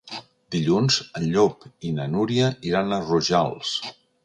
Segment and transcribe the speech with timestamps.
[0.53, 3.79] Dilluns en Llop i na Núria iran a Rojals.